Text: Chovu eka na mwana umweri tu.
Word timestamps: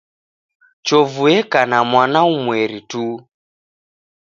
Chovu 0.85 1.23
eka 1.37 1.61
na 1.69 1.79
mwana 1.89 2.19
umweri 2.35 2.79
tu. 2.89 3.05